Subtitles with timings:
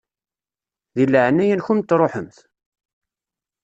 [0.95, 2.37] Di leɛnaya-nkent ṛuḥemt!